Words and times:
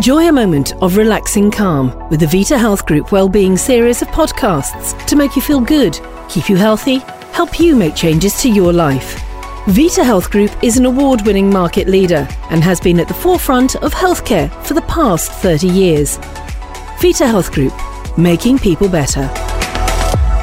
Enjoy 0.00 0.28
a 0.28 0.32
moment 0.32 0.72
of 0.82 0.96
relaxing 0.96 1.50
calm 1.50 2.08
with 2.08 2.20
the 2.20 2.26
Vita 2.26 2.56
Health 2.56 2.86
Group 2.86 3.12
Wellbeing 3.12 3.58
series 3.58 4.00
of 4.00 4.08
podcasts 4.08 4.96
to 5.04 5.14
make 5.14 5.36
you 5.36 5.42
feel 5.42 5.60
good, 5.60 6.00
keep 6.26 6.48
you 6.48 6.56
healthy, 6.56 7.00
help 7.34 7.60
you 7.60 7.76
make 7.76 7.94
changes 7.94 8.40
to 8.40 8.48
your 8.48 8.72
life. 8.72 9.20
Vita 9.66 10.02
Health 10.02 10.30
Group 10.30 10.52
is 10.64 10.78
an 10.78 10.86
award 10.86 11.20
winning 11.26 11.50
market 11.50 11.86
leader 11.86 12.26
and 12.48 12.64
has 12.64 12.80
been 12.80 12.98
at 12.98 13.08
the 13.08 13.12
forefront 13.12 13.76
of 13.76 13.92
healthcare 13.92 14.50
for 14.64 14.72
the 14.72 14.80
past 14.88 15.32
30 15.32 15.66
years. 15.66 16.16
Vita 17.02 17.26
Health 17.26 17.52
Group, 17.52 17.74
making 18.16 18.58
people 18.58 18.88
better. 18.88 19.30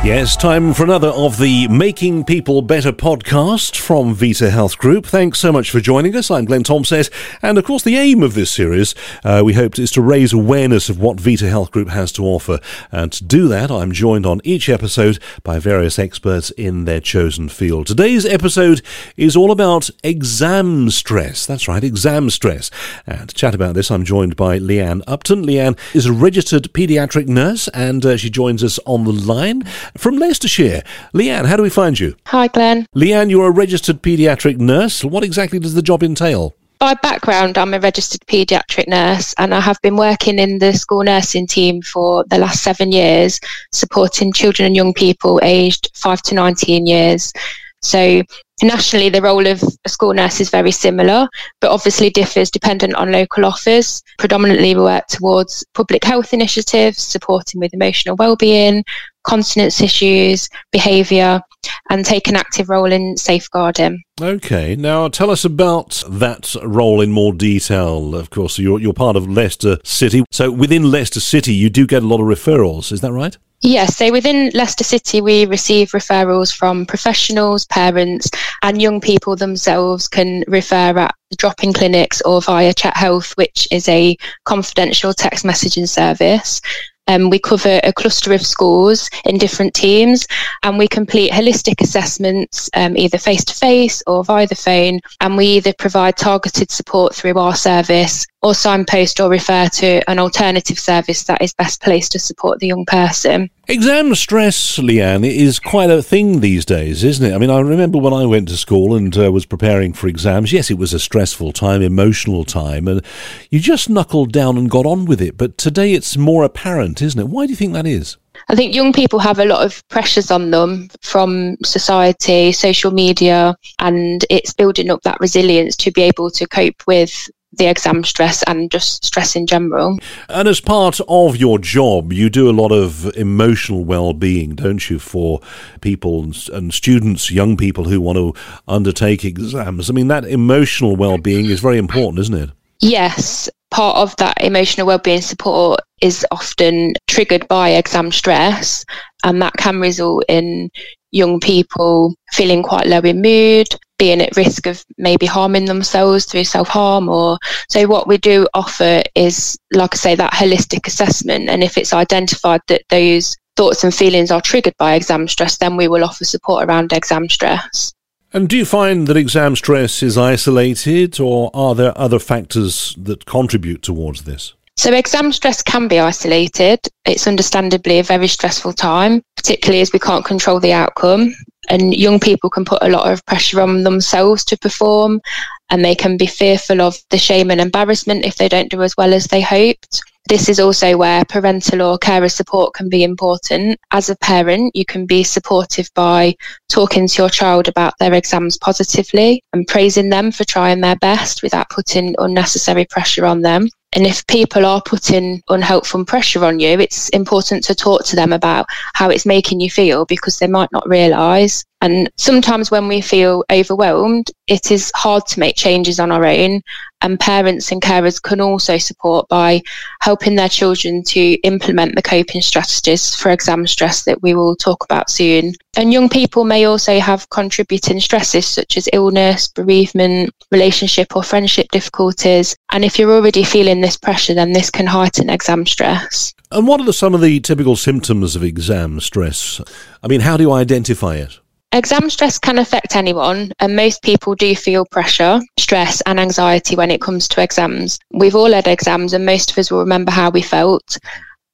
Yes, 0.04 0.38
time 0.38 0.74
for 0.74 0.84
another 0.84 1.10
of 1.10 1.38
the 1.38 1.68
Making 1.68 2.24
People 2.24 2.62
Better 2.62 2.94
podcast 2.94 3.76
from 3.76 4.14
Vita 4.14 4.50
Health 4.50 4.78
Group. 4.78 5.06
Thanks 5.06 5.38
so 5.38 5.52
much 5.52 5.70
for 5.70 5.82
joining 5.82 6.16
us. 6.16 6.32
I'm 6.32 6.46
Glenn 6.46 6.64
Thompson, 6.64 7.04
and 7.42 7.58
of 7.58 7.66
course, 7.66 7.84
the 7.84 7.98
aim 7.98 8.24
of 8.24 8.34
this 8.34 8.50
series, 8.50 8.96
uh, 9.26 9.42
we 9.44 9.54
hope, 9.54 9.78
is 9.78 9.92
to 9.92 10.02
raise 10.02 10.32
awareness 10.32 10.88
of 10.88 10.98
what 10.98 11.20
Vita 11.20 11.50
Health 11.50 11.72
Group 11.72 11.90
has 11.90 12.14
to 12.14 12.24
offer. 12.24 12.62
And 12.90 13.12
to 13.12 13.24
do 13.26 13.50
that, 13.50 13.70
I'm 13.70 13.92
joined 13.92 14.26
on 14.26 14.40
each 14.46 14.70
episode 14.70 15.20
by 15.44 15.60
various 15.60 16.00
experts 16.00 16.52
in 16.52 16.86
their 16.86 17.02
chosen 17.02 17.50
field. 17.50 17.88
Today's 17.88 18.26
episode 18.26 18.82
is 19.18 19.36
all 19.36 19.52
about 19.52 19.90
exam 20.06 20.90
stress. 20.90 21.46
That's 21.46 21.68
right, 21.68 21.84
exam 21.84 22.30
stress. 22.30 22.72
And 23.06 23.28
to 23.28 23.36
chat 23.36 23.54
about 23.54 23.74
this, 23.74 23.92
I'm 23.92 24.06
joined 24.06 24.38
by 24.38 24.58
Leanne 24.58 25.02
Upton. 25.06 25.46
Leanne 25.46 25.78
is 25.94 26.06
a 26.06 26.14
registered 26.14 26.72
paediatric 26.72 27.28
nurse, 27.28 27.68
and 27.70 28.06
uh, 28.06 28.16
she 28.16 28.30
joins 28.30 28.64
us 28.64 28.80
on 28.86 29.04
the 29.04 29.12
line 29.12 29.64
from 29.96 30.18
Leicestershire. 30.18 30.82
Leanne, 31.14 31.46
how 31.46 31.56
do 31.56 31.64
we 31.64 31.70
find 31.70 32.00
you? 32.00 32.16
Hi, 32.28 32.48
Glenn. 32.48 32.86
Leanne, 32.96 33.30
you're 33.30 33.48
a 33.48 33.52
registered 33.52 34.02
paediatric 34.02 34.58
nurse. 34.58 35.04
What 35.04 35.24
exactly 35.24 35.60
does 35.60 35.74
the 35.74 35.82
job 35.82 36.04
entail? 36.04 36.56
By 36.80 36.94
background, 36.94 37.58
I'm 37.58 37.74
a 37.74 37.80
registered 37.80 38.22
paediatric 38.28 38.88
nurse 38.88 39.34
and 39.40 39.54
I 39.54 39.60
have 39.60 39.82
been 39.82 39.96
working 39.96 40.38
in 40.38 40.60
the 40.60 40.74
school 40.74 41.04
nursing 41.04 41.48
team 41.48 41.82
for 41.82 42.24
the 42.30 42.38
last 42.38 42.62
seven 42.62 42.92
years, 42.92 43.40
supporting 43.72 44.32
children 44.32 44.68
and 44.68 44.76
young 44.76 44.94
people 44.94 45.40
aged 45.42 45.90
5 45.96 46.22
to 46.24 46.36
19 46.36 46.86
years. 46.86 47.34
So 47.82 48.22
nationally, 48.62 49.10
the 49.10 49.22
role 49.22 49.48
of 49.48 49.64
a 49.86 49.90
school 49.90 50.14
nurse 50.14 50.40
is 50.40 50.50
very 50.50 50.72
similar, 50.72 51.28
but 51.62 51.72
obviously 51.72 52.10
differs 52.10 52.52
dependent 52.52 52.96
on 52.96 53.12
local 53.12 53.46
offers. 53.46 54.04
Predominantly, 54.20 54.76
we 54.76 54.82
work 54.82 55.08
towards 55.08 55.66
public 55.74 56.04
health 56.04 56.34
initiatives, 56.34 57.02
supporting 57.02 57.60
with 57.60 57.74
emotional 57.74 58.16
well-being, 58.16 58.84
continence 59.28 59.82
issues, 59.82 60.50
behaviour, 60.72 61.42
and 61.90 62.06
take 62.06 62.28
an 62.28 62.36
active 62.36 62.70
role 62.70 62.92
in 62.92 63.18
safeguarding. 63.18 64.02
Okay, 64.20 64.76
now 64.76 65.10
tell 65.10 65.30
us 65.30 65.46
about 65.46 66.04
that 66.10 66.56
role 66.64 67.02
in 67.02 67.12
more 67.12 67.34
detail. 67.34 68.16
Of 68.16 68.30
course, 68.30 68.58
you're, 68.58 68.80
you're 68.80 68.94
part 68.94 69.16
of 69.16 69.30
Leicester 69.30 69.78
City. 69.84 70.24
So 70.32 70.50
within 70.50 70.90
Leicester 70.90 71.20
City, 71.20 71.54
you 71.54 71.70
do 71.70 71.86
get 71.86 72.04
a 72.04 72.08
lot 72.08 72.22
of 72.22 72.28
referrals, 72.28 72.92
is 72.92 73.02
that 73.02 73.12
right? 73.12 73.38
Yes, 73.62 73.98
so 73.98 74.12
within 74.12 74.52
Leicester 74.54 74.84
City, 74.84 75.20
we 75.20 75.48
receive 75.48 75.90
referrals 75.90 76.56
from 76.56 76.86
professionals, 76.86 77.66
parents, 77.66 78.30
and 78.62 78.80
young 78.80 79.02
people 79.02 79.36
themselves 79.36 80.08
can 80.08 80.44
refer 80.48 80.96
at 80.98 81.16
drop 81.38 81.64
in 81.64 81.74
clinics 81.74 82.22
or 82.22 82.40
via 82.40 82.72
Chat 82.74 82.96
Health, 82.96 83.34
which 83.36 83.68
is 83.72 83.90
a 83.90 84.16
confidential 84.46 85.12
text 85.12 85.44
messaging 85.44 85.90
service. 85.90 86.62
Um, 87.08 87.30
we 87.30 87.40
cover 87.40 87.80
a 87.84 87.94
cluster 87.94 88.34
of 88.34 88.46
schools 88.46 89.10
in 89.26 89.38
different 89.38 89.74
teams 89.74 90.28
and 90.64 90.78
we 90.78 90.88
complete 90.88 91.32
holistic 91.32 91.82
assessments 91.82 92.70
um, 92.76 92.98
either 92.98 93.18
face 93.18 93.44
to 93.46 93.56
face 93.56 94.04
or 94.08 94.24
via 94.24 94.48
the 94.48 94.56
phone. 94.56 95.00
And 95.22 95.38
we 95.38 95.46
either 95.58 95.74
provide 95.74 96.18
targeted 96.18 96.72
support 96.72 97.16
through 97.16 97.38
our 97.38 97.56
service 97.56 98.26
or 98.42 98.54
signpost 98.54 99.20
or 99.20 99.30
refer 99.30 99.68
to 99.68 100.10
an 100.10 100.20
alternative 100.20 100.80
service 100.80 101.24
that 101.24 101.42
is 101.42 101.54
best 101.54 101.82
placed 101.82 102.12
to 102.14 102.20
support 102.20 102.60
the 102.60 102.68
young 102.68 102.86
person. 102.86 103.50
Exam 103.70 104.16
stress, 104.16 104.78
Leanne, 104.78 105.30
is 105.30 105.60
quite 105.60 105.90
a 105.90 106.02
thing 106.02 106.40
these 106.40 106.64
days, 106.64 107.04
isn't 107.04 107.26
it? 107.30 107.36
I 107.36 107.38
mean, 107.38 107.50
I 107.50 107.60
remember 107.60 107.98
when 107.98 108.14
I 108.14 108.26
went 108.26 108.48
to 108.48 108.56
school 108.56 108.96
and 108.96 109.16
uh, 109.18 109.30
was 109.30 109.46
preparing 109.46 109.92
for 109.92 110.08
exams. 110.08 110.54
Yes, 110.54 110.72
it 110.72 110.78
was 110.78 110.94
a 110.94 111.00
stressful 111.00 111.52
time, 111.52 111.82
emotional 111.82 112.46
time, 112.46 112.88
and 112.88 113.04
you 113.50 113.60
just 113.60 113.90
knuckled 113.90 114.32
down 114.32 114.58
and 114.58 114.70
got 114.70 114.86
on 114.86 115.04
with 115.04 115.22
it. 115.22 115.36
But 115.36 115.58
today 115.58 115.92
it's 115.92 116.16
more 116.16 116.46
apparent, 116.46 117.02
isn't 117.02 117.20
it? 117.20 117.28
Why 117.28 117.46
do 117.46 117.50
you 117.50 117.58
think 117.58 117.74
that 117.74 117.86
is? 117.86 118.16
I 118.48 118.56
think 118.56 118.74
young 118.74 118.94
people 118.94 119.20
have 119.20 119.40
a 119.40 119.46
lot 119.46 119.66
of 119.66 119.86
pressures 119.90 120.32
on 120.32 120.52
them 120.52 120.88
from 121.02 121.58
society, 121.66 122.54
social 122.54 122.92
media, 122.92 123.54
and 123.80 124.24
it's 124.30 124.54
building 124.54 124.90
up 124.90 125.02
that 125.02 125.20
resilience 125.20 125.76
to 125.78 125.92
be 125.92 126.04
able 126.04 126.32
to 126.32 126.48
cope 126.48 126.88
with 126.88 127.30
the 127.58 127.68
exam 127.68 128.04
stress 128.04 128.44
and 128.44 128.72
just 128.72 129.06
stress 129.06 129.36
in 129.36 129.46
general. 129.48 130.00
And 130.30 130.48
as 130.48 130.60
part 130.60 131.00
of 131.08 131.38
your 131.38 131.60
job, 131.60 132.14
you 132.14 132.30
do 132.30 132.50
a 132.50 132.52
lot 132.52 132.72
of 132.72 133.06
emotional 133.16 133.84
well-being, 133.84 134.56
don't 134.56 134.90
you, 134.90 135.00
for 135.00 135.42
people 135.82 136.32
and 136.54 136.74
students, 136.74 137.32
young 137.32 137.58
people 137.58 137.86
who 137.86 138.02
want 138.02 138.18
to 138.18 138.34
undertake 138.68 139.26
exams. 139.26 139.90
I 139.90 139.94
mean, 139.94 140.08
that 140.08 140.26
emotional 140.26 140.96
well-being 140.96 141.46
is 141.46 141.60
very 141.60 141.78
important, 141.78 142.20
isn't 142.20 142.36
it? 142.36 142.50
Yes, 142.80 143.50
part 143.72 143.98
of 143.98 144.16
that 144.18 144.38
emotional 144.42 144.88
well-being 144.88 145.22
support 145.22 145.80
is 146.02 146.26
often 146.32 146.94
triggered 147.08 147.48
by 147.48 147.70
exam 147.70 148.12
stress 148.12 148.86
and 149.24 149.42
that 149.42 149.54
can 149.58 149.80
result 149.80 150.24
in 150.30 150.70
young 151.12 151.40
people 151.40 152.14
feeling 152.34 152.62
quite 152.62 152.86
low 152.86 153.00
in 153.00 153.22
mood 153.22 153.68
being 153.98 154.22
at 154.22 154.36
risk 154.38 154.68
of 154.68 154.84
maybe 154.98 155.26
harming 155.26 155.66
themselves 155.66 156.26
through 156.26 156.44
self 156.44 156.68
harm 156.68 157.10
or 157.10 157.38
so 157.70 157.88
what 157.88 158.08
we 158.08 158.18
do 158.18 158.48
offer 158.54 159.02
is 159.16 159.58
like 159.74 159.94
I 159.94 159.98
say 159.98 160.16
that 160.16 160.34
holistic 160.34 160.88
assessment 160.88 161.50
and 161.50 161.64
if 161.64 161.78
it's 161.78 161.94
identified 161.94 162.62
that 162.68 162.84
those 162.90 163.36
thoughts 163.56 163.84
and 163.84 163.94
feelings 163.94 164.32
are 164.32 164.42
triggered 164.42 164.76
by 164.78 164.94
exam 164.96 165.28
stress 165.28 165.58
then 165.58 165.78
we 165.78 165.88
will 165.88 166.04
offer 166.04 166.26
support 166.26 166.68
around 166.68 166.94
exam 166.94 167.30
stress. 167.30 167.94
And 168.34 168.50
do 168.50 168.58
you 168.58 168.66
find 168.66 169.08
that 169.08 169.18
exam 169.18 169.56
stress 169.56 170.04
is 170.04 170.18
isolated 170.18 171.20
or 171.20 171.50
are 171.54 171.74
there 171.74 171.98
other 171.98 172.20
factors 172.20 172.94
that 172.98 173.26
contribute 173.26 173.82
towards 173.82 174.24
this? 174.24 174.54
So, 174.76 174.94
exam 174.94 175.32
stress 175.32 175.64
can 175.64 175.88
be 175.88 175.98
isolated. 175.98 176.80
It's 177.04 177.26
understandably 177.26 177.98
a 177.98 178.04
very 178.04 178.28
stressful 178.28 178.74
time, 178.74 179.24
particularly 179.48 179.80
as 179.80 179.94
we 179.94 180.00
can't 180.00 180.26
control 180.26 180.60
the 180.60 180.74
outcome 180.74 181.34
and 181.70 181.96
young 181.96 182.20
people 182.20 182.50
can 182.50 182.66
put 182.66 182.84
a 182.84 182.90
lot 182.90 183.10
of 183.10 183.26
pressure 183.26 183.62
on 183.62 183.82
themselves 183.84 184.44
to 184.44 184.58
perform 184.58 185.22
and 185.70 185.86
they 185.86 185.96
can 185.96 186.18
be 186.18 186.28
fearful 186.28 186.82
of 186.82 186.98
the 187.12 187.18
shame 187.18 187.50
and 187.50 187.62
embarrassment 187.62 188.26
if 188.26 188.36
they 188.36 188.50
don't 188.50 188.70
do 188.70 188.82
as 188.82 188.98
well 188.98 189.14
as 189.14 189.28
they 189.28 189.40
hoped. 189.40 190.02
This 190.28 190.50
is 190.50 190.60
also 190.60 190.98
where 190.98 191.24
parental 191.24 191.82
or 191.82 191.98
carer 191.98 192.28
support 192.28 192.74
can 192.74 192.90
be 192.90 193.06
important. 193.06 193.80
As 193.92 194.10
a 194.10 194.18
parent, 194.18 194.76
you 194.76 194.84
can 194.84 195.06
be 195.06 195.24
supportive 195.24 195.90
by 195.94 196.36
talking 196.68 197.08
to 197.08 197.22
your 197.22 197.30
child 197.30 197.70
about 197.70 197.94
their 198.00 198.14
exams 198.14 198.58
positively 198.58 199.42
and 199.54 199.66
praising 199.66 200.10
them 200.10 200.34
for 200.34 200.44
trying 200.44 200.82
their 200.82 200.98
best 200.98 201.42
without 201.42 201.70
putting 201.70 202.16
unnecessary 202.20 202.84
pressure 202.84 203.26
on 203.26 203.44
them. 203.44 203.70
And 203.94 204.06
if 204.06 204.28
people 204.28 204.66
are 204.66 204.82
putting 204.82 205.42
unhelpful 205.50 206.06
pressure 206.06 206.44
on 206.44 206.60
you, 206.60 206.80
it's 206.80 207.10
important 207.10 207.64
to 207.64 207.76
talk 207.76 208.04
to 208.06 208.16
them 208.16 208.34
about 208.34 208.66
how 208.94 209.10
it's 209.10 209.26
making 209.26 209.60
you 209.60 209.70
feel 209.70 210.06
because 210.06 210.40
they 210.40 210.48
might 210.48 210.72
not 210.72 210.88
realise. 210.88 211.64
And 211.82 212.10
sometimes 212.18 212.70
when 212.70 212.88
we 212.88 213.02
feel 213.02 213.46
overwhelmed, 213.52 214.30
it 214.48 214.72
is 214.72 214.92
hard 214.96 215.26
to 215.28 215.40
make 215.40 215.56
changes 215.56 216.00
on 216.00 216.12
our 216.12 216.26
own. 216.26 216.62
And 217.02 217.20
parents 217.20 217.72
and 217.72 217.82
carers 217.82 218.22
can 218.22 218.42
also 218.42 218.78
support 218.78 219.28
by 219.30 219.62
helping 220.02 220.36
their 220.36 220.50
children 220.50 221.04
to 221.04 221.34
implement 221.44 221.96
the 221.96 222.02
coping 222.02 222.42
strategies 222.42 223.16
for 223.16 223.30
exam 223.30 223.68
stress 223.68 224.04
that 224.06 224.22
we 224.22 224.34
will 224.34 224.56
talk 224.56 224.84
about 224.84 225.10
soon. 225.10 225.54
And 225.76 225.94
young 225.94 226.10
people 226.10 226.44
may 226.44 226.66
also 226.66 227.00
have 227.00 227.30
contributing 227.30 228.00
stresses 228.00 228.48
such 228.48 228.78
as 228.78 228.90
illness, 228.94 229.48
bereavement, 229.48 230.34
relationship 230.52 231.16
or 231.16 231.24
friendship 231.24 231.68
difficulties. 231.72 232.56
And 232.72 232.84
if 232.84 232.98
you're 232.98 233.12
already 233.12 233.44
feeling 233.44 233.82
this 233.82 233.98
pressure, 233.98 234.34
then 234.34 234.54
this 234.54 234.72
can 234.72 234.88
heighten 234.88 235.30
exam 235.30 235.66
stress. 235.66 236.34
And 236.52 236.66
what 236.68 236.80
are 236.80 236.86
the, 236.86 236.94
some 236.94 237.14
of 237.14 237.22
the 237.22 237.40
typical 237.42 237.76
symptoms 237.76 238.36
of 238.36 238.44
exam 238.44 239.00
stress? 239.02 239.62
I 240.02 240.08
mean, 240.08 240.22
how 240.22 240.38
do 240.38 240.44
you 240.44 240.52
identify 240.52 241.16
it? 241.16 241.40
Exam 241.74 242.10
stress 242.10 242.40
can 242.40 242.60
affect 242.60 242.96
anyone, 242.96 243.52
and 243.60 243.76
most 243.76 244.02
people 244.02 244.34
do 244.36 244.56
feel 244.56 244.86
pressure, 244.86 245.42
stress, 245.60 246.02
and 246.06 246.18
anxiety 246.18 246.78
when 246.78 246.90
it 246.90 247.02
comes 247.02 247.28
to 247.28 247.42
exams. 247.42 248.00
We've 248.14 248.36
all 248.36 248.54
had 248.54 248.68
exams, 248.68 249.12
and 249.12 249.26
most 249.26 249.52
of 249.52 249.58
us 249.58 249.70
will 249.70 249.80
remember 249.80 250.12
how 250.12 250.30
we 250.30 250.42
felt. 250.42 250.98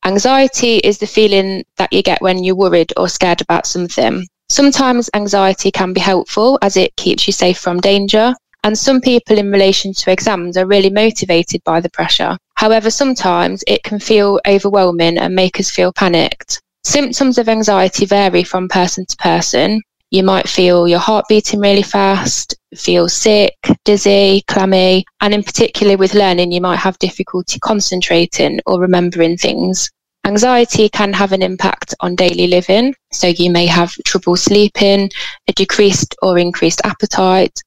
Anxiety 0.06 0.78
is 0.78 1.00
the 1.00 1.08
feeling 1.08 1.64
that 1.78 1.92
you 1.92 2.04
get 2.04 2.22
when 2.22 2.44
you're 2.44 2.56
worried 2.56 2.94
or 2.96 3.10
scared 3.10 3.42
about 3.42 3.66
something. 3.66 4.28
Sometimes 4.50 5.10
anxiety 5.16 5.72
can 5.72 5.94
be 5.94 6.00
helpful 6.00 6.60
as 6.62 6.78
it 6.78 6.96
keeps 6.96 7.26
you 7.26 7.34
safe 7.34 7.58
from 7.58 7.80
danger, 7.80 8.36
and 8.64 8.78
some 8.78 9.02
people 9.02 9.40
in 9.40 9.52
relation 9.52 9.94
to 9.94 10.12
exams 10.12 10.58
are 10.58 10.68
really 10.68 10.92
motivated 10.92 11.64
by 11.64 11.82
the 11.82 11.90
pressure. 11.90 12.38
However, 12.54 12.92
sometimes 12.92 13.64
it 13.66 13.84
can 13.84 14.00
feel 14.00 14.40
overwhelming 14.48 15.18
and 15.18 15.34
make 15.34 15.60
us 15.60 15.72
feel 15.72 15.92
panicked. 15.92 16.62
Symptoms 16.84 17.40
of 17.40 17.50
anxiety 17.50 18.06
vary 18.06 18.44
from 18.44 18.70
person 18.70 19.06
to 19.08 19.18
person, 19.18 19.82
You 20.14 20.22
might 20.22 20.48
feel 20.48 20.88
your 20.88 21.00
heart 21.00 21.26
beating 21.28 21.60
really 21.60 21.82
fast, 21.82 22.56
feel 22.76 23.10
sick, 23.10 23.58
dizzy, 23.84 24.44
clammy, 24.48 25.06
and 25.22 25.34
in 25.34 25.42
particular 25.42 25.98
with 25.98 26.14
learning, 26.14 26.52
you 26.52 26.62
might 26.62 26.78
have 26.78 27.00
difficulty 27.00 27.60
concentrating 27.60 28.60
or 28.68 28.80
remembering 28.80 29.38
things. 29.38 29.90
Anxiety 30.24 30.88
can 30.88 31.14
have 31.14 31.32
an 31.32 31.42
impact 31.42 31.96
on 32.02 32.14
daily 32.14 32.46
living, 32.46 32.94
so 33.12 33.26
you 33.26 33.50
may 33.50 33.66
have 33.66 33.92
trouble 34.06 34.36
sleeping, 34.36 35.10
a 35.48 35.54
decreased 35.54 36.16
or 36.22 36.38
increased 36.38 36.82
appetite, 36.84 37.60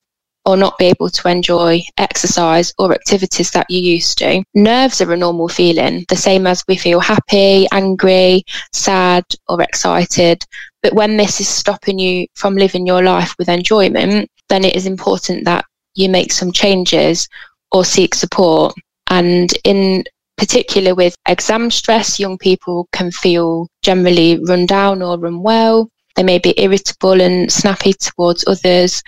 or 0.45 0.57
not 0.57 0.79
be 0.79 0.85
able 0.85 1.11
to 1.11 1.29
enjoy 1.29 1.83
exercise 1.99 2.73
or 2.79 2.95
activities 2.95 3.51
that 3.51 3.67
you 3.69 3.81
used 3.81 4.19
to. 4.19 4.45
Nerves 4.55 5.01
are 5.01 5.13
a 5.13 5.17
normal 5.17 5.49
feeling, 5.49 6.05
the 6.09 6.15
same 6.15 6.47
as 6.47 6.63
we 6.69 6.77
feel 6.77 7.01
happy, 7.01 7.67
angry, 7.73 8.45
sad, 8.73 9.25
or 9.49 9.61
excited. 9.61 10.45
But 10.87 10.95
when 10.95 11.17
this 11.17 11.41
is 11.41 11.49
stopping 11.49 11.99
you 11.99 12.29
from 12.37 12.55
living 12.55 12.87
your 12.87 13.03
life 13.03 13.35
with 13.41 13.49
enjoyment, 13.49 14.31
then 14.49 14.63
it 14.63 14.77
is 14.77 14.87
important 14.87 15.45
that 15.45 15.65
you 15.97 16.09
make 16.09 16.31
some 16.31 16.53
changes 16.53 17.29
or 17.73 17.85
seek 17.85 18.15
support. 18.15 18.73
And 19.11 19.53
in 19.65 20.05
particular 20.37 20.95
with 20.95 21.17
exam 21.27 21.73
stress, 21.73 22.21
young 22.21 22.39
people 22.39 22.87
can 22.93 23.11
feel 23.11 23.67
generally 23.83 24.39
run 24.45 24.67
down 24.67 25.03
or 25.03 25.15
unwell. 25.27 25.91
They 26.15 26.23
may 26.23 26.39
be 26.39 26.55
irritable 26.57 27.21
and 27.21 27.51
snappy 27.51 27.93
towards 27.93 28.47
others 28.47 29.03